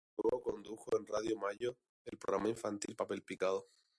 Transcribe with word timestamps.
Luego 0.17 0.41
condujo 0.41 0.87
en 0.97 1.05
Radio 1.05 1.37
Mayo 1.37 1.77
el 2.05 2.17
programa 2.17 2.49
infantil 2.49 2.95
"Papel 2.95 3.21
Picado". 3.21 3.67